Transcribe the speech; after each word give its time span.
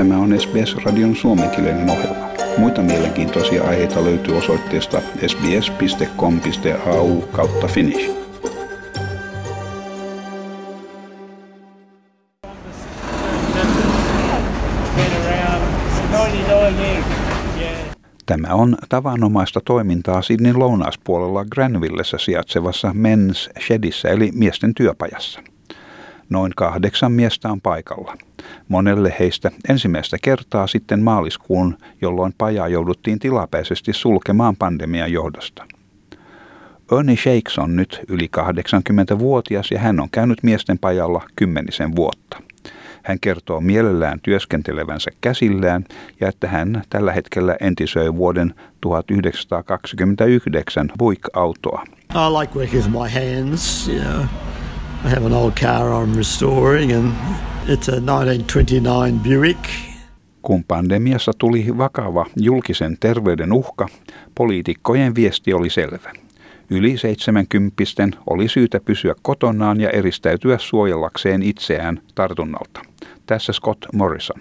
Tämä 0.00 0.18
on 0.18 0.40
SBS-radion 0.40 1.16
suomenkielinen 1.16 1.90
ohjelma. 1.90 2.28
Muita 2.58 2.82
mielenkiintoisia 2.82 3.64
aiheita 3.64 4.04
löytyy 4.04 4.36
osoitteesta 4.36 5.00
sbs.com.au 5.26 7.20
kautta 7.20 7.66
finnish. 7.66 8.10
Tämä 18.26 18.54
on 18.54 18.76
tavanomaista 18.88 19.60
toimintaa 19.60 20.22
Sydneyn 20.22 20.58
lounaaspuolella 20.58 21.44
Granvillessä 21.44 22.18
sijaitsevassa 22.18 22.88
Men's 22.88 23.62
Shedissä 23.66 24.08
eli 24.08 24.30
miesten 24.34 24.74
työpajassa. 24.74 25.49
Noin 26.30 26.52
kahdeksan 26.56 27.12
miestä 27.12 27.48
on 27.48 27.60
paikalla. 27.60 28.16
Monelle 28.68 29.14
heistä 29.18 29.50
ensimmäistä 29.68 30.16
kertaa 30.22 30.66
sitten 30.66 31.02
maaliskuun, 31.02 31.78
jolloin 32.00 32.34
pajaa 32.38 32.68
jouduttiin 32.68 33.18
tilapäisesti 33.18 33.92
sulkemaan 33.92 34.56
pandemian 34.56 35.12
johdosta. 35.12 35.64
Ernie 36.98 37.16
Shakes 37.16 37.58
on 37.58 37.76
nyt 37.76 38.00
yli 38.08 38.30
80-vuotias 38.36 39.70
ja 39.70 39.78
hän 39.78 40.00
on 40.00 40.08
käynyt 40.12 40.38
miesten 40.42 40.78
pajalla 40.78 41.22
kymmenisen 41.36 41.96
vuotta. 41.96 42.42
Hän 43.02 43.20
kertoo 43.20 43.60
mielellään 43.60 44.20
työskentelevänsä 44.20 45.10
käsillään 45.20 45.84
ja 46.20 46.28
että 46.28 46.48
hän 46.48 46.82
tällä 46.90 47.12
hetkellä 47.12 47.56
entisöi 47.60 48.14
vuoden 48.14 48.54
1929 48.80 50.92
Buick-autoa. 50.98 51.84
I 52.14 52.18
like 52.40 52.58
working 52.58 52.82
with 52.82 52.90
my 52.90 53.08
hands, 53.08 53.88
you 53.88 54.00
know. 54.00 54.24
I 55.04 55.08
have 55.08 55.26
an 55.26 55.32
old 55.32 55.52
car 55.60 55.92
I'm 55.92 56.14
restoring 56.16 56.92
and 56.92 57.12
it's 57.66 57.88
a 57.88 58.00
1929 58.00 59.18
Buick. 59.18 59.58
Kun 60.42 60.64
pandemiassa 60.64 61.32
tuli 61.38 61.78
vakava 61.78 62.26
julkisen 62.36 62.96
terveyden 63.00 63.52
uhka, 63.52 63.88
poliitikkojen 64.34 65.14
viesti 65.14 65.54
oli 65.54 65.70
selvä. 65.70 66.12
Yli 66.70 66.96
70 66.98 68.18
oli 68.26 68.48
syytä 68.48 68.80
pysyä 68.80 69.14
kotonaan 69.22 69.80
ja 69.80 69.90
eristäytyä 69.90 70.58
suojellakseen 70.58 71.42
itseään 71.42 72.00
tartunnalta. 72.14 72.80
Tässä 73.26 73.52
Scott 73.52 73.86
Morrison. 73.92 74.40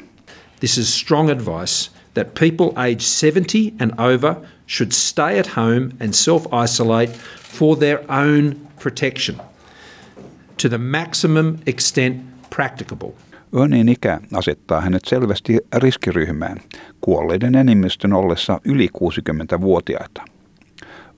This 0.59 0.77
is 0.77 0.99
strong 0.99 1.29
advice 1.29 1.91
that 2.13 2.33
people 2.33 2.71
aged 2.75 2.99
70 2.99 3.83
and 3.83 3.91
over 4.13 4.35
should 4.69 4.91
stay 4.91 5.39
at 5.39 5.57
home 5.57 5.89
and 6.01 6.13
self-isolate 6.13 7.11
for 7.57 7.77
their 7.77 7.99
own 8.09 8.55
protection 8.83 9.48
to 10.61 10.69
the 10.69 10.77
maximum 10.77 11.57
extent 11.65 12.21
practicable. 12.55 13.09
Örnin 13.55 13.89
ikä 13.89 14.19
asettaa 14.33 14.81
hänet 14.81 15.05
selvästi 15.05 15.57
riskiryhmään, 15.75 16.57
kuolleiden 17.01 17.55
enemmistön 17.55 18.13
ollessa 18.13 18.61
yli 18.65 18.89
60-vuotiaita. 18.97 20.21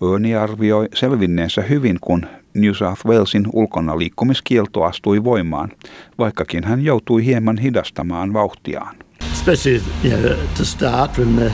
Örni 0.04 0.36
arvioi 0.36 0.88
selvinneensä 0.94 1.62
hyvin, 1.62 1.98
kun 2.02 2.26
New 2.54 2.72
South 2.74 3.06
Walesin 3.06 3.46
ulkona 3.54 3.98
liikkumiskielto 3.98 4.84
astui 4.84 5.24
voimaan, 5.24 5.72
vaikkakin 6.18 6.64
hän 6.64 6.82
joutui 6.82 7.26
hieman 7.26 7.58
hidastamaan 7.58 8.34
vauhtiaan. 8.34 8.96
Especially 9.34 9.82
you 10.04 10.18
know, 10.18 10.38
to 10.58 10.66
start 10.66 11.12
from 11.12 11.36
the 11.36 11.52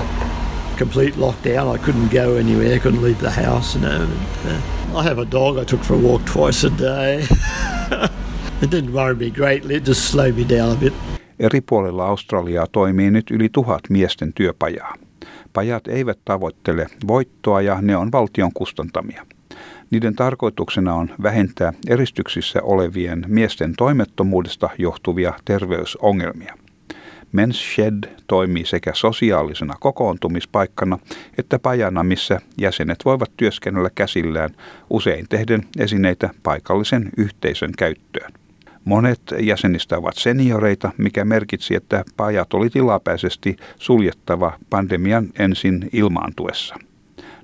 complete 0.77 1.13
lockdown, 1.17 1.75
I 1.75 1.77
couldn't 1.85 2.11
go 2.11 2.35
anywhere, 2.35 2.75
I 2.75 2.79
couldn't 2.79 3.03
leave 3.03 3.19
the 3.19 3.31
house. 3.31 3.75
You 3.75 3.81
know. 3.81 4.07
Uh, 4.45 4.99
I 4.99 5.03
have 5.03 5.21
a 5.21 5.31
dog 5.31 5.57
I 5.57 5.65
took 5.65 5.83
for 5.83 5.95
a 5.95 5.99
walk 5.99 6.25
twice 6.25 6.67
a 6.67 6.77
day. 6.77 7.27
It 8.61 8.71
didn't 8.71 8.93
worry 8.93 9.15
me 9.15 9.29
greatly, 9.29 9.75
it 9.75 9.85
just 9.85 10.01
slowed 10.01 10.35
me 10.35 10.45
down 10.49 10.71
a 10.71 10.75
bit. 10.75 10.93
Eri 11.39 11.61
puolilla 11.61 12.05
Australiaa 12.05 12.67
toimii 12.71 13.11
nyt 13.11 13.31
yli 13.31 13.49
tuhat 13.49 13.81
miesten 13.89 14.33
työpajaa. 14.33 14.93
Pajat 15.53 15.87
eivät 15.87 16.19
tavoittele 16.25 16.87
voittoa 17.07 17.61
ja 17.61 17.81
ne 17.81 17.97
on 17.97 18.11
valtion 18.11 18.53
kustantamia. 18.53 19.25
Niiden 19.91 20.15
tarkoituksena 20.15 20.93
on 20.93 21.09
vähentää 21.23 21.73
eristyksissä 21.87 22.59
olevien 22.63 23.25
miesten 23.27 23.73
toimettomuudesta 23.77 24.69
johtuvia 24.77 25.33
terveysongelmia. 25.45 26.57
Men's 27.31 27.75
Shed 27.75 28.03
toimii 28.27 28.65
sekä 28.65 28.91
sosiaalisena 28.93 29.73
kokoontumispaikkana 29.79 30.99
että 31.37 31.59
pajana, 31.59 32.03
missä 32.03 32.39
jäsenet 32.57 33.05
voivat 33.05 33.31
työskennellä 33.37 33.89
käsillään 33.95 34.49
usein 34.89 35.25
tehden 35.29 35.61
esineitä 35.79 36.29
paikallisen 36.43 37.09
yhteisön 37.17 37.71
käyttöön. 37.77 38.33
Monet 38.85 39.21
jäsenistä 39.39 39.97
ovat 39.97 40.15
senioreita, 40.15 40.91
mikä 40.97 41.25
merkitsi, 41.25 41.75
että 41.75 42.03
pajat 42.17 42.53
oli 42.53 42.69
tilapäisesti 42.69 43.55
suljettava 43.79 44.53
pandemian 44.69 45.27
ensin 45.39 45.89
ilmaantuessa. 45.93 46.75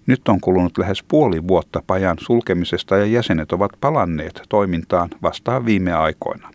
Nyt 0.08 0.28
on 0.28 0.42
kulunut 0.42 0.78
lähes 0.78 1.04
puoli 1.08 1.48
vuotta 1.48 1.84
pajan 1.88 2.18
sulkemisesta 2.20 2.98
ja 2.98 3.06
jäsenet 3.06 3.52
ovat 3.52 3.72
palanneet 3.82 4.42
toimintaan 4.50 5.10
vastaan 5.22 5.66
viime 5.66 5.94
aikoina. 5.94 6.52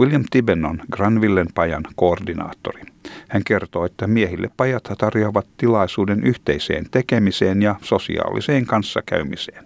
William 0.00 0.24
Tibben 0.30 0.64
on 0.64 0.80
Granvillen 0.92 1.48
pajan 1.54 1.82
koordinaattori. 1.94 2.82
Hän 3.28 3.44
kertoo, 3.44 3.84
että 3.84 4.06
miehille 4.06 4.50
pajat 4.56 4.92
tarjoavat 4.98 5.46
tilaisuuden 5.56 6.24
yhteiseen 6.24 6.86
tekemiseen 6.90 7.62
ja 7.62 7.76
sosiaaliseen 7.82 8.66
kanssakäymiseen 8.66 9.64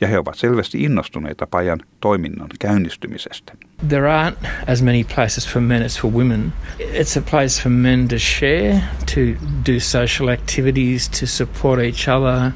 ja 0.00 0.08
he 0.08 0.18
ovat 0.18 0.34
selvästi 0.38 0.82
innostuneita 0.82 1.46
pajan 1.46 1.80
toiminnan 2.00 2.48
käynnistymisestä. 2.58 3.52
There 3.88 4.06
aren't 4.06 4.48
as 4.72 4.82
many 4.82 5.04
places 5.14 5.48
for 5.48 5.62
men 5.62 5.82
as 5.82 6.00
for 6.00 6.12
women. 6.12 6.52
It's 6.78 7.18
a 7.18 7.22
place 7.30 7.62
for 7.62 7.72
men 7.72 8.08
to 8.08 8.18
share, 8.18 8.80
to 9.14 9.20
do 9.66 9.80
social 9.80 10.28
activities, 10.28 11.08
to 11.08 11.26
support 11.26 11.80
each 11.80 12.08
other, 12.08 12.52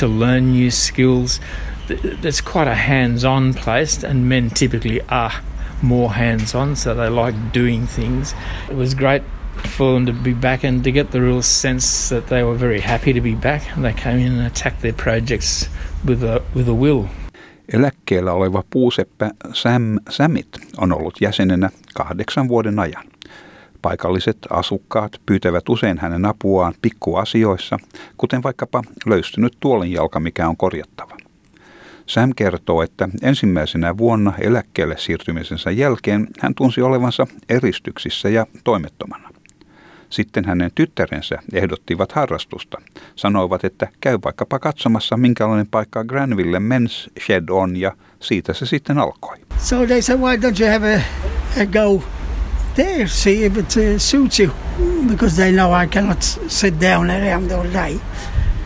to 0.00 0.06
learn 0.18 0.52
new 0.52 0.70
skills. 0.70 1.40
It's 2.24 2.52
quite 2.52 2.70
a 2.70 2.74
hands-on 2.74 3.54
place 3.54 4.08
and 4.08 4.28
men 4.28 4.50
typically 4.50 5.00
are 5.08 5.32
more 5.82 6.14
hands-on 6.14 6.76
so 6.76 6.94
they 6.94 7.08
like 7.08 7.34
doing 7.52 7.86
things. 7.86 8.34
It 8.70 8.76
was 8.76 8.94
great 8.94 9.22
for 9.76 9.94
them 9.94 10.06
to 10.06 10.12
be 10.12 10.34
back 10.34 10.64
and 10.64 10.84
to 10.84 10.92
get 10.92 11.10
the 11.10 11.20
real 11.20 11.42
sense 11.42 12.14
that 12.14 12.26
they 12.26 12.42
were 12.42 12.58
very 12.58 12.80
happy 12.80 13.12
to 13.12 13.20
be 13.20 13.34
back. 13.34 13.62
They 13.82 13.92
came 13.92 14.18
in 14.18 14.32
and 14.32 14.46
attacked 14.46 14.80
their 14.80 14.92
projects 14.92 15.68
with 16.04 16.24
a, 16.24 16.40
with 16.54 16.68
a 16.68 16.74
will. 16.74 17.04
Eläkkeellä 17.72 18.32
oleva 18.32 18.64
puuseppä 18.70 19.30
Sam 19.52 19.82
Samit 20.10 20.48
on 20.76 20.92
ollut 20.92 21.20
jäsenenä 21.20 21.70
kahdeksan 21.94 22.48
vuoden 22.48 22.78
ajan. 22.78 23.04
Paikalliset 23.82 24.38
asukkaat 24.50 25.12
pyytävät 25.26 25.68
usein 25.68 25.98
hänen 25.98 26.24
apuaan 26.24 26.74
pikkuasioissa, 26.82 27.78
kuten 28.16 28.42
vaikkapa 28.42 28.82
löystynyt 29.06 29.56
tuolinjalka, 29.60 30.20
mikä 30.20 30.48
on 30.48 30.56
korjattava. 30.56 31.16
Sam 32.08 32.32
kertoo, 32.36 32.82
että 32.82 33.08
ensimmäisenä 33.22 33.98
vuonna 33.98 34.32
eläkkeelle 34.38 34.98
siirtymisensä 34.98 35.70
jälkeen 35.70 36.28
hän 36.40 36.54
tunsi 36.54 36.82
olevansa 36.82 37.26
eristyksissä 37.48 38.28
ja 38.28 38.46
toimettomana. 38.64 39.28
Sitten 40.10 40.44
hänen 40.44 40.70
tyttärensä 40.74 41.38
ehdottivat 41.52 42.12
harrastusta. 42.12 42.78
Sanoivat, 43.16 43.64
että 43.64 43.88
käy 44.00 44.18
vaikkapa 44.24 44.58
katsomassa, 44.58 45.16
minkälainen 45.16 45.66
paikka 45.66 46.04
Granville 46.04 46.58
Men's 46.58 47.10
Shed 47.26 47.48
on, 47.50 47.76
ja 47.76 47.92
siitä 48.20 48.54
se 48.54 48.66
sitten 48.66 48.98
alkoi. 48.98 49.36
So 49.58 49.86
they 49.86 50.02
said, 50.02 50.20
why 50.20 50.36
don't 50.36 50.60
you 50.60 50.72
have 50.72 50.94
a, 50.94 51.00
a 51.62 51.66
go 51.66 52.02
there, 52.74 53.06
see 53.06 53.44
if 53.44 53.56
it 53.56 53.76
uh, 53.76 53.98
suits 53.98 54.40
you, 54.40 54.50
because 55.08 55.36
they 55.36 55.52
know 55.52 55.82
I 55.82 55.86
cannot 55.86 56.22
sit 56.48 56.80
down 56.80 57.10
around 57.10 57.50
all 57.50 57.72
day. 57.72 58.00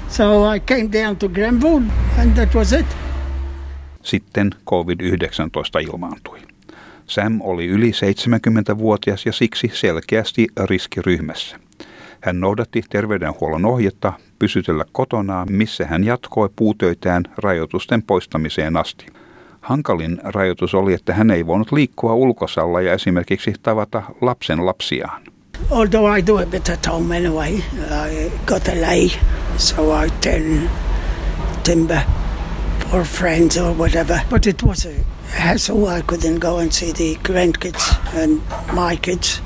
So 0.09 0.55
I 0.55 0.61
came 0.61 0.89
down 0.93 1.17
to 1.17 1.29
Granville, 1.29 1.83
and 2.19 2.37
that 2.37 2.55
was 2.55 2.73
it. 2.73 2.87
Sitten 4.03 4.51
COVID-19 4.71 5.93
ilmaantui. 5.93 6.38
Sam 7.06 7.41
oli 7.41 7.67
yli 7.67 7.91
70-vuotias 7.91 9.26
ja 9.26 9.32
siksi 9.32 9.71
selkeästi 9.73 10.47
riskiryhmässä. 10.65 11.56
Hän 12.21 12.41
noudatti 12.41 12.82
terveydenhuollon 12.91 13.65
ohjetta 13.65 14.12
pysytellä 14.38 14.85
kotonaan, 14.93 15.49
missä 15.50 15.87
hän 15.87 16.05
jatkoi 16.05 16.50
puutöitään 16.56 17.23
rajoitusten 17.37 18.03
poistamiseen 18.03 18.76
asti. 18.76 19.06
Hankalin 19.61 20.19
rajoitus 20.25 20.75
oli, 20.75 20.94
että 20.94 21.15
hän 21.15 21.31
ei 21.31 21.47
voinut 21.47 21.73
liikkua 21.73 22.15
ulkosalla 22.15 22.81
ja 22.81 22.93
esimerkiksi 22.93 23.53
tavata 23.62 24.03
lapsen 24.21 24.67
lapsiaan. 24.67 25.23
Although 25.71 26.19
I 26.19 26.26
do 26.26 26.38
a 26.38 26.47
bit 26.47 26.69
at 26.69 26.87
home 26.87 27.17
anyway, 27.17 27.53
I 27.55 28.32
got 28.47 28.69
a 28.69 28.81
lay, 28.81 29.09
so 29.56 30.03
I 30.03 30.11
turn 30.11 30.71
timber 31.65 31.99
for 32.93 33.05
friends 33.05 33.56
or 33.56 33.73
whatever. 33.73 34.21
But 34.31 34.47
it 34.47 34.62
was 34.62 34.87
a 34.87 34.94
hassle. 35.29 35.87
I 35.99 36.03
couldn't 36.03 36.39
go 36.41 36.59
and 36.59 36.73
see 36.73 36.93
the 36.93 37.19
grandkids 37.23 37.97
and 38.23 38.41
my 38.73 38.97
kids. 38.97 39.43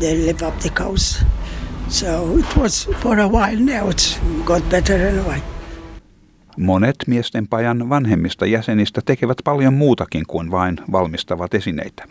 They 0.00 0.16
live 0.16 0.46
up 0.46 0.58
the 0.60 0.70
coast. 0.70 1.22
So 1.88 2.38
it 2.38 2.56
was 2.56 2.88
for 3.02 3.18
a 3.20 3.28
while 3.28 3.60
now. 3.60 3.90
It's 3.90 4.18
got 4.44 4.68
better 4.70 5.08
anyway. 5.08 5.40
Monet 6.56 6.96
miesten 7.06 7.48
pajan 7.48 7.88
vanhemmista 7.88 8.46
jäsenistä 8.46 9.00
tekevät 9.04 9.38
paljon 9.44 9.74
muutakin 9.74 10.26
kuin 10.26 10.50
vain 10.50 10.76
valmistavat 10.92 11.54
esineitä. 11.54 12.04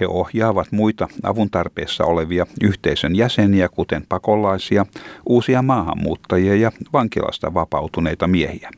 He 0.00 0.06
ohjaavat 0.06 0.72
muita 0.72 1.08
avun 1.22 1.50
tarpeessa 1.50 2.04
olevia 2.04 2.46
yhteisön 2.60 3.16
jäseniä, 3.16 3.68
kuten 3.68 4.06
pakolaisia, 4.08 4.86
uusia 5.26 5.62
maahanmuuttajia 5.62 6.54
ja 6.54 6.72
vankilasta 6.92 7.54
vapautuneita 7.54 8.28
miehiä. 8.28 8.70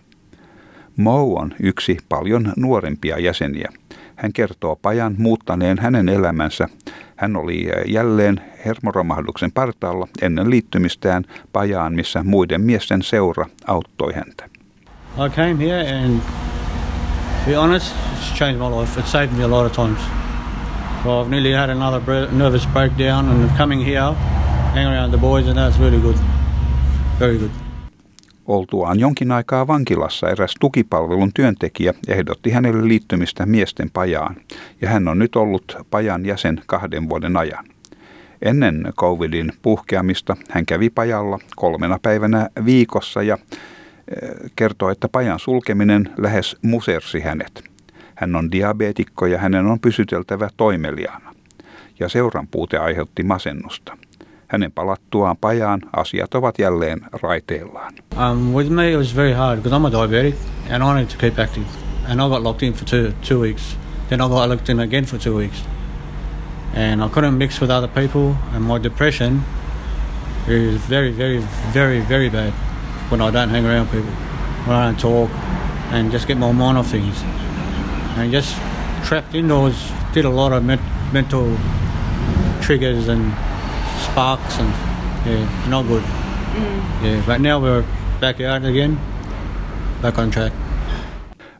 Mo 0.97 1.35
on 1.35 1.55
yksi 1.61 1.99
paljon 2.09 2.53
nuorempia 2.57 3.19
jäseniä. 3.19 3.73
Hän 4.17 4.33
kertoo 4.33 4.77
pajan 4.77 5.15
muuttaneen 5.19 5.79
hänen 5.79 6.09
elämänsä. 6.09 6.69
Hän 7.17 7.37
oli 7.37 7.69
jälleen 7.87 8.41
hermoromahduksen 8.67 9.53
partaalla 9.53 10.09
ennen 10.23 10.51
liittymistään 10.51 11.25
pajaan, 11.53 11.95
missä 11.95 12.23
muiden 12.23 12.61
miesten 12.61 13.03
seura 13.03 13.47
auttoi 13.67 14.13
häntä. 14.13 14.45
I 15.27 15.31
came 15.31 15.59
here 15.59 16.05
and 16.05 16.21
to 16.21 17.51
be 17.51 17.57
honest, 17.57 17.95
it's 17.95 18.35
changed 18.39 18.59
my 18.59 18.81
life. 18.81 19.01
It 19.01 19.07
saved 19.07 19.33
me 19.37 19.45
a 19.45 19.51
lot 19.51 19.67
of 19.67 19.73
times. 19.73 20.01
Well, 21.05 21.23
I've 21.23 21.31
nearly 21.31 21.53
had 21.53 21.71
another 21.71 22.29
nervous 22.33 22.67
breakdown 22.67 23.29
and 23.29 23.51
coming 23.59 23.85
here, 23.85 24.15
hanging 24.75 24.93
around 24.93 25.11
the 25.11 25.19
boys 25.19 25.49
and 25.49 25.59
that's 25.59 25.79
really 25.79 26.01
good. 26.01 26.17
Very 27.19 27.39
good. 27.39 27.64
Oltuaan 28.47 29.01
jonkin 29.01 29.33
aikaa 29.33 29.67
vankilassa 29.67 30.31
eräs 30.31 30.55
tukipalvelun 30.61 31.33
työntekijä 31.35 31.95
ehdotti 32.09 32.51
hänelle 32.51 32.89
liittymistä 32.89 33.47
miesten 33.47 33.91
pajaan, 33.91 34.37
ja 34.81 34.89
hän 34.89 35.09
on 35.09 35.19
nyt 35.19 35.37
ollut 35.37 35.77
pajan 35.91 36.27
jäsen 36.27 36.63
kahden 36.67 37.09
vuoden 37.09 37.37
ajan. 37.37 37.65
Ennen 38.43 38.93
covidin 38.97 39.53
puhkeamista 39.63 40.37
hän 40.51 40.67
kävi 40.67 40.91
pajalla 40.91 41.39
kolmena 41.57 41.99
päivänä 42.03 42.49
viikossa 42.65 43.23
ja 43.23 43.39
eh, 44.23 44.31
kertoi, 44.57 44.93
että 44.93 45.09
pajan 45.09 45.39
sulkeminen 45.39 46.11
lähes 46.17 46.57
musersi 46.63 47.21
hänet. 47.21 47.65
Hän 48.15 48.37
on 48.37 48.53
diabeetikko 48.53 49.27
ja 49.27 49.39
hänen 49.39 49.67
on 49.67 49.81
pysyteltävä 49.81 50.49
toimeliaana. 50.57 51.35
Ja 52.01 52.09
seuran 52.09 52.49
puute 52.51 52.79
aiheutti 52.79 53.23
masennusta. 53.23 53.97
Hänen 54.55 54.73
palattuaan 54.73 55.37
pajaan 55.37 55.81
asiat 55.93 56.35
ovat 56.35 56.59
jälleen 56.59 57.01
raiteillaan. 57.23 57.93
Um, 58.17 58.55
with 58.55 58.71
me 58.71 58.91
it 58.91 58.99
was 58.99 59.17
very 59.17 59.33
hard 59.33 59.63
because 59.63 59.77
I'm 59.77 59.85
a 59.85 59.91
diabetic 59.91 60.35
and 60.71 60.83
I 60.83 61.01
need 61.01 61.09
to 61.11 61.17
keep 61.19 61.39
active. 61.39 61.67
And 62.09 62.21
I 62.21 62.29
got 62.29 62.43
locked 62.43 62.63
in 62.63 62.73
for 62.73 62.85
two, 62.85 63.13
two 63.29 63.41
weeks. 63.41 63.77
Then 64.09 64.21
I 64.21 64.29
got 64.29 64.49
locked 64.49 64.69
in 64.69 64.81
again 64.81 65.05
for 65.05 65.19
two 65.19 65.37
weeks. 65.37 65.63
And 66.75 67.03
I 67.03 67.09
couldn't 67.09 67.39
mix 67.39 67.61
with 67.61 67.71
other 67.71 67.89
people 67.89 68.37
and 68.55 68.65
my 68.65 68.79
depression 68.79 69.43
is 70.49 70.81
very, 70.89 71.11
very, 71.11 71.39
very, 71.73 72.01
very 72.01 72.31
bad 72.31 72.53
when 73.11 73.21
I 73.21 73.31
don't 73.33 73.51
hang 73.51 73.67
around 73.67 73.87
people, 73.87 74.13
when 74.67 74.77
I 74.77 74.85
don't 74.87 75.01
talk 75.01 75.31
and 75.91 76.13
just 76.13 76.29
get 76.29 76.39
my 76.39 76.53
mind 76.53 76.79
off 76.79 76.91
things. 76.91 77.25
And 78.17 78.33
just 78.33 78.55
trapped 79.05 79.35
indoors, 79.35 79.75
did 80.13 80.25
a 80.25 80.31
lot 80.31 80.53
of 80.53 80.63
mental 81.13 81.57
triggers 82.63 83.09
and 83.09 83.35
sparks 84.15 84.59
and 84.59 84.69
yeah, 85.27 85.69
not 85.69 85.87
good. 85.87 86.03
Mm. 86.03 87.05
Yeah, 87.05 87.27
but 87.27 87.41
now 87.41 87.59
we're 87.59 87.85
back 88.21 88.41
out 88.41 88.65
again, 88.65 89.01
back 90.03 90.19
on 90.19 90.31
track. 90.31 90.55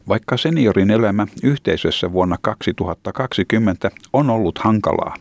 Vaikka 0.07 0.37
seniorin 0.37 0.91
elämä 0.91 1.27
yhteisössä 1.43 2.11
vuonna 2.11 2.37
2020 2.41 3.91
on 4.13 4.29
ollut 4.29 4.59
hankalaa, 4.59 5.15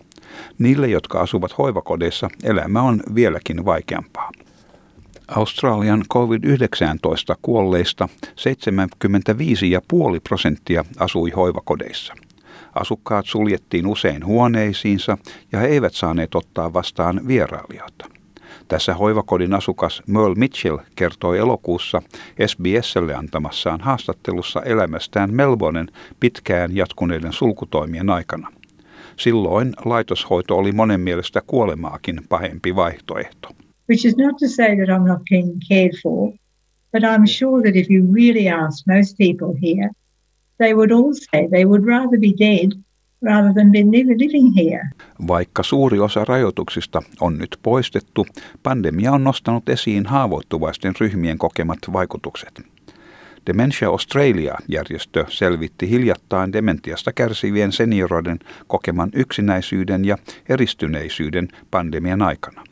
niille, 0.58 0.88
jotka 0.88 1.20
asuvat 1.20 1.58
hoivakodeissa, 1.58 2.28
elämä 2.42 2.82
on 2.82 3.02
vieläkin 3.14 3.64
vaikeampaa. 3.64 4.31
Australian 5.28 6.04
COVID-19 6.14 7.36
kuolleista 7.42 8.08
75,5 8.26 10.20
prosenttia 10.28 10.84
asui 10.98 11.31
hoivakodeissa. 11.31 12.14
Asukkaat 12.74 13.26
suljettiin 13.26 13.86
usein 13.86 14.26
huoneisiinsa 14.26 15.18
ja 15.52 15.58
he 15.58 15.66
eivät 15.66 15.94
saaneet 15.94 16.34
ottaa 16.34 16.72
vastaan 16.72 17.20
vierailijoita. 17.26 18.06
Tässä 18.68 18.94
hoivakodin 18.94 19.54
asukas 19.54 20.02
Merle 20.06 20.34
Mitchell 20.34 20.78
kertoi 20.96 21.38
elokuussa 21.38 22.02
SBSlle 22.46 23.14
antamassaan 23.14 23.80
haastattelussa 23.80 24.62
elämästään 24.62 25.34
Melbournen 25.34 25.88
pitkään 26.20 26.76
jatkuneiden 26.76 27.32
sulkutoimien 27.32 28.10
aikana. 28.10 28.52
Silloin 29.16 29.72
laitoshoito 29.84 30.56
oli 30.56 30.72
monen 30.72 31.00
mielestä 31.00 31.40
kuolemaakin 31.46 32.20
pahempi 32.28 32.76
vaihtoehto. 32.76 33.48
Which 33.88 34.06
is 34.06 34.16
not 34.16 34.36
to 34.36 34.48
say 34.48 34.76
that 34.76 34.88
I'm 34.88 35.06
not 35.08 35.22
being 35.30 35.58
cared 35.68 35.92
for, 36.02 36.32
but 36.92 37.02
I'm 37.02 37.26
sure 37.26 37.62
that 37.62 37.76
if 37.76 37.90
you 37.90 38.14
really 38.14 38.48
ask 38.48 38.86
most 38.86 39.16
people 39.18 39.54
here, 39.62 39.90
they 40.58 40.74
would 40.74 40.92
all 40.92 41.12
say 41.12 41.48
they 41.48 41.64
would 41.64 41.84
rather 41.86 42.18
be 42.20 42.32
dead 42.38 42.72
rather 43.22 43.52
than 43.54 43.70
be 43.72 43.78
living 43.78 44.54
here. 44.56 44.88
Vaikka 45.28 45.62
suuri 45.62 46.00
osa 46.00 46.24
rajoituksista 46.24 47.02
on 47.20 47.38
nyt 47.38 47.58
poistettu, 47.62 48.26
pandemia 48.62 49.12
on 49.12 49.24
nostanut 49.24 49.68
esiin 49.68 50.06
haavoittuvaisten 50.06 50.94
ryhmien 51.00 51.38
kokemat 51.38 51.78
vaikutukset. 51.92 52.60
Dementia 53.46 53.88
Australia-järjestö 53.88 55.24
selvitti 55.28 55.90
hiljattain 55.90 56.52
dementiasta 56.52 57.12
kärsivien 57.12 57.72
senioroiden 57.72 58.38
kokeman 58.66 59.10
yksinäisyyden 59.14 60.04
ja 60.04 60.18
eristyneisyyden 60.48 61.48
pandemian 61.70 62.22
aikana. 62.22 62.64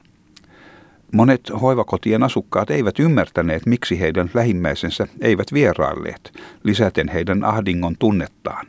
Monet 1.12 1.40
hoivakotien 1.62 2.22
asukkaat 2.22 2.70
eivät 2.70 2.98
ymmärtäneet, 2.98 3.66
miksi 3.66 4.00
heidän 4.00 4.30
lähimmäisensä 4.34 5.06
eivät 5.20 5.46
vierailleet, 5.52 6.32
lisäten 6.64 7.08
heidän 7.08 7.44
ahdingon 7.44 7.96
tunnettaan. 7.98 8.66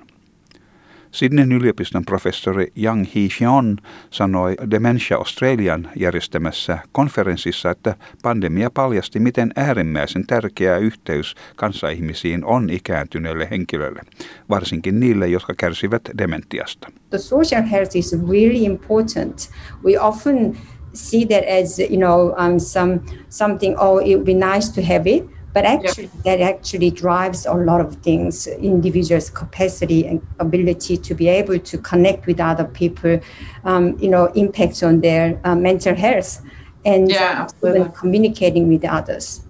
Sydneyn 1.12 1.51
yliopiston 1.51 2.06
professori 2.06 2.68
Yang 2.84 3.07
Hee-Xion 3.16 3.78
sanoi 4.10 4.56
Dementia 4.72 5.18
Australian 5.18 5.90
järjestämässä 5.95 6.78
konferenssissa, 6.92 7.72
että 7.72 7.95
pandemia 8.24 8.69
paljasti, 8.69 9.19
miten 9.19 9.51
äärimmäisen 9.56 10.28
tärkeä 10.28 10.78
yhteys 10.78 11.36
kanssaihmisiin 11.56 12.45
on 12.45 12.69
ikääntyneille 12.69 13.48
henkilöille, 13.51 14.01
varsinkin 14.50 15.00
niille, 15.00 15.28
jotka 15.28 15.54
kärsivät 15.57 16.01
dementiasta. 16.18 16.92
The 17.10 17.18
social 17.18 17.63
health 17.72 17.98
is 17.98 18.16
really 18.30 18.66
important. 18.66 19.50
We 19.86 20.00
often 20.00 20.57
see 20.94 21.25
that 21.25 21.44
as 21.44 21.80
you 21.80 21.98
know 21.98 22.34
um, 22.38 22.60
some 22.60 23.06
something 23.30 23.75
oh 23.78 23.98
it 23.98 24.16
would 24.16 24.25
be 24.25 24.34
nice 24.34 24.69
to 24.69 24.81
have 24.81 25.07
it. 25.07 25.28
But 25.54 25.66
actually 25.66 26.10
that 26.24 26.42
actually 26.42 26.90
drives 26.90 27.45
a 27.45 27.54
lot 27.54 27.80
of 27.81 27.95
things 28.01 28.48
individuals 28.48 29.30
capacity 29.30 30.07
and 30.07 30.19
ability 30.40 30.98
to 30.98 31.13
be 31.13 31.28
able 31.28 31.60
to 31.60 31.78
connect 31.78 32.26
with 32.26 32.40
other 32.40 32.66
people 32.66 33.19
um, 33.64 33.95
you 34.00 34.09
know 34.09 34.31
impacts 34.33 34.83
on 34.83 35.02
their 35.02 35.40
uh, 35.44 35.56
mental 35.56 35.95
health 35.95 36.42
and 36.85 37.09
yeah, 37.09 37.47
uh, 37.64 37.90
communicating 37.92 38.68
with 38.68 38.83
others. 38.83 39.44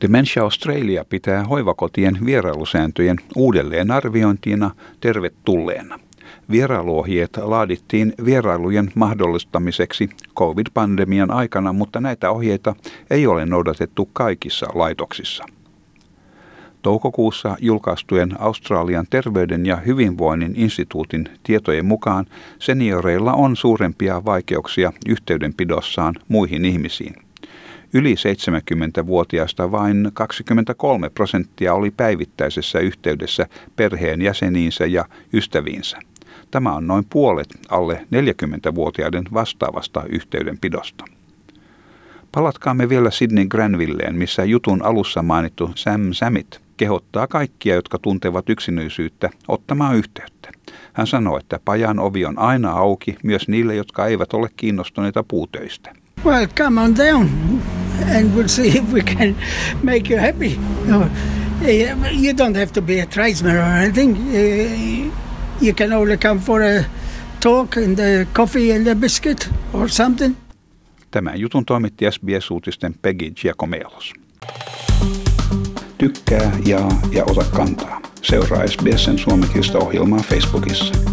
Dementia 0.00 0.44
Australia 0.44 1.04
pitää 1.04 1.44
hoivakotien 1.44 2.18
vierailusääntöjen 2.26 3.16
uudelleenarviointina 3.36 4.70
tervetulleena. 5.00 5.98
Vierailuohjeet 6.50 7.36
laadittiin 7.36 8.14
vierailujen 8.24 8.92
mahdollistamiseksi 8.94 10.10
COVID-pandemian 10.36 11.30
aikana, 11.30 11.72
mutta 11.72 12.00
näitä 12.00 12.30
ohjeita 12.30 12.74
ei 13.10 13.26
ole 13.26 13.46
noudatettu 13.46 14.08
kaikissa 14.12 14.66
laitoksissa. 14.74 15.44
Toukokuussa 16.82 17.56
julkaistujen 17.60 18.40
Australian 18.40 19.06
terveyden 19.10 19.66
ja 19.66 19.76
hyvinvoinnin 19.76 20.52
instituutin 20.56 21.28
tietojen 21.42 21.86
mukaan 21.86 22.26
senioreilla 22.58 23.32
on 23.32 23.56
suurempia 23.56 24.24
vaikeuksia 24.24 24.92
yhteydenpidossaan 25.08 26.14
muihin 26.28 26.64
ihmisiin. 26.64 27.14
Yli 27.92 28.14
70-vuotiaista 28.14 29.72
vain 29.72 30.10
23 30.14 31.10
prosenttia 31.10 31.74
oli 31.74 31.90
päivittäisessä 31.90 32.78
yhteydessä 32.78 33.46
perheen 33.76 34.22
jäseniinsä 34.22 34.86
ja 34.86 35.04
ystäviinsä. 35.32 35.98
Tämä 36.50 36.72
on 36.72 36.86
noin 36.86 37.04
puolet 37.10 37.48
alle 37.68 38.06
40-vuotiaiden 38.14 39.24
vastaavasta 39.34 40.02
yhteydenpidosta. 40.08 41.04
Palatkaamme 42.32 42.88
vielä 42.88 43.10
Sydney 43.10 43.46
Granvilleen, 43.46 44.16
missä 44.16 44.44
jutun 44.44 44.82
alussa 44.84 45.22
mainittu 45.22 45.70
Sam 45.74 46.12
Samit 46.12 46.60
kehottaa 46.76 47.26
kaikkia, 47.26 47.74
jotka 47.74 47.98
tuntevat 47.98 48.48
yksinäisyyttä, 48.48 49.30
ottamaan 49.48 49.96
yhteyttä. 49.96 50.50
Hän 50.92 51.06
sanoo, 51.06 51.38
että 51.38 51.60
pajan 51.64 51.98
ovi 51.98 52.24
on 52.24 52.38
aina 52.38 52.70
auki 52.70 53.16
myös 53.22 53.48
niille, 53.48 53.74
jotka 53.74 54.06
eivät 54.06 54.34
ole 54.34 54.48
kiinnostuneita 54.56 55.24
puutöistä. 55.28 55.92
Well, 56.24 56.46
come 56.46 56.80
on 56.80 56.96
down 56.96 57.28
and 58.16 58.30
we'll 58.36 58.48
see 58.48 58.68
if 58.68 58.92
we 58.92 59.00
can 59.00 59.36
make 59.82 60.14
you 60.14 60.20
happy. 60.26 60.50
You 62.22 62.32
don't 62.32 62.56
have 62.58 62.72
to 62.72 62.82
be 62.82 63.02
a 63.02 63.06
tradesman 63.06 63.56
or 63.56 63.62
anything 63.62 64.16
you 65.62 65.74
can 65.74 65.92
only 65.92 66.16
come 66.16 66.40
for 66.40 66.62
a 66.62 66.84
talk 67.40 67.76
and 67.76 67.96
the 67.96 68.26
coffee 68.32 68.76
and 68.76 68.84
the 68.84 68.94
biscuit 68.94 69.50
or 69.72 69.88
something. 69.88 70.36
Tämän 71.10 71.40
jutun 71.40 71.64
toimitti 71.64 72.04
SBS-uutisten 72.10 72.94
Peggy 73.02 73.30
Giacomelos. 73.30 74.12
Tykkää, 75.98 76.52
jaa 76.66 77.00
ja 77.12 77.24
ota 77.24 77.44
kantaa. 77.44 78.00
Seuraa 78.22 78.66
SBSn 78.66 79.18
suomenkielistä 79.18 79.78
ohjelmaa 79.78 80.20
Facebookissa. 80.20 81.09